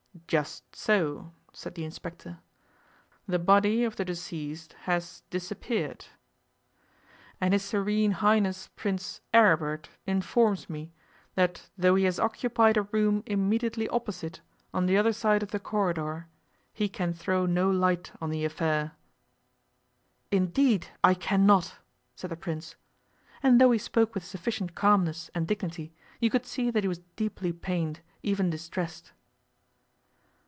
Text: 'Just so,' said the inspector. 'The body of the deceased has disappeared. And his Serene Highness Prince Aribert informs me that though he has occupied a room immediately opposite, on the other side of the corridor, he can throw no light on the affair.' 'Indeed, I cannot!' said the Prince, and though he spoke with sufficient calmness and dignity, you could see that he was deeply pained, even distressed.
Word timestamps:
'Just 0.27 0.63
so,' 0.75 1.33
said 1.51 1.75
the 1.75 1.83
inspector. 1.83 2.39
'The 3.27 3.39
body 3.39 3.83
of 3.83 3.97
the 3.97 4.05
deceased 4.05 4.71
has 4.83 5.23
disappeared. 5.29 6.05
And 7.41 7.53
his 7.53 7.63
Serene 7.63 8.11
Highness 8.11 8.69
Prince 8.77 9.19
Aribert 9.33 9.89
informs 10.05 10.69
me 10.69 10.93
that 11.35 11.69
though 11.77 11.95
he 11.95 12.05
has 12.05 12.17
occupied 12.17 12.77
a 12.77 12.83
room 12.83 13.23
immediately 13.25 13.89
opposite, 13.89 14.39
on 14.73 14.85
the 14.85 14.95
other 14.95 15.11
side 15.11 15.43
of 15.43 15.51
the 15.51 15.59
corridor, 15.59 16.27
he 16.71 16.87
can 16.87 17.11
throw 17.13 17.45
no 17.45 17.69
light 17.69 18.13
on 18.21 18.29
the 18.29 18.45
affair.' 18.45 18.93
'Indeed, 20.29 20.87
I 21.03 21.13
cannot!' 21.13 21.75
said 22.15 22.29
the 22.31 22.37
Prince, 22.37 22.77
and 23.43 23.59
though 23.59 23.71
he 23.71 23.79
spoke 23.79 24.13
with 24.13 24.23
sufficient 24.23 24.75
calmness 24.75 25.29
and 25.35 25.45
dignity, 25.45 25.93
you 26.21 26.29
could 26.29 26.45
see 26.45 26.71
that 26.71 26.85
he 26.85 26.87
was 26.87 26.99
deeply 27.17 27.51
pained, 27.51 27.99
even 28.23 28.49
distressed. 28.49 29.11